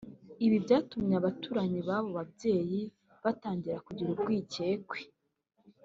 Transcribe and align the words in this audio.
Ibi 0.45 0.57
byatumye 0.65 1.13
abaturanyi 1.17 1.79
b’abo 1.87 2.09
babyeyi 2.17 2.81
batangira 3.23 3.77
kugira 3.85 4.09
urwikekwe 4.11 4.99